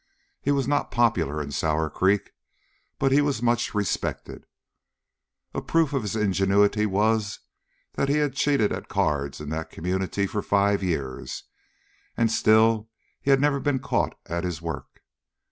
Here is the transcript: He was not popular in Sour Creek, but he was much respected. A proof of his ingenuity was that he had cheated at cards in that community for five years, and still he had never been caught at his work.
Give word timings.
He 0.41 0.49
was 0.49 0.67
not 0.67 0.89
popular 0.89 1.43
in 1.43 1.51
Sour 1.51 1.87
Creek, 1.87 2.31
but 2.97 3.11
he 3.11 3.21
was 3.21 3.43
much 3.43 3.75
respected. 3.75 4.47
A 5.53 5.61
proof 5.61 5.93
of 5.93 6.01
his 6.01 6.15
ingenuity 6.15 6.87
was 6.87 7.41
that 7.93 8.09
he 8.09 8.15
had 8.15 8.33
cheated 8.33 8.71
at 8.71 8.87
cards 8.89 9.39
in 9.39 9.49
that 9.49 9.69
community 9.69 10.25
for 10.25 10.41
five 10.41 10.81
years, 10.81 11.43
and 12.17 12.31
still 12.31 12.89
he 13.21 13.29
had 13.29 13.39
never 13.39 13.59
been 13.59 13.77
caught 13.77 14.17
at 14.25 14.43
his 14.43 14.59
work. 14.59 15.03